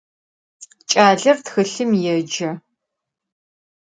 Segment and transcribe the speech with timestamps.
[0.89, 2.51] Ç'aler txılhım yêce.